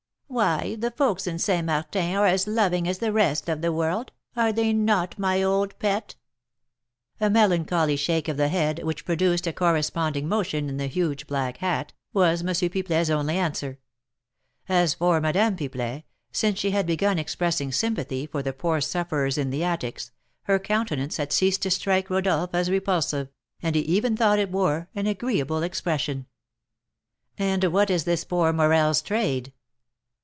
[0.33, 1.65] Why, the folks in St.
[1.67, 5.77] Martin are as loving as the rest of the world; are they not, my old
[5.77, 6.15] pet?"
[7.19, 11.57] A melancholy shake of the head, which produced a corresponding motion in the huge black
[11.57, 12.47] hat, was M.
[12.47, 13.79] Pipelet's only answer.
[14.69, 19.49] As for Madame Pipelet, since she had begun expressing sympathy for the poor sufferers in
[19.49, 20.11] the attics,
[20.43, 23.27] her countenance had ceased to strike Rodolph as repulsive,
[23.61, 26.25] and he even thought it wore an agreeable expression.
[27.37, 29.51] "And what is this poor Morel's trade?"